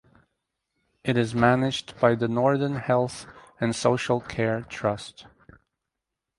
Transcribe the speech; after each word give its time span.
It 1.03 1.15
is 1.15 1.35
managed 1.35 1.99
by 1.99 2.15
the 2.15 2.27
Northern 2.27 2.77
Health 2.77 3.27
and 3.59 3.75
Social 3.75 4.19
Care 4.19 4.61
Trust. 4.61 5.27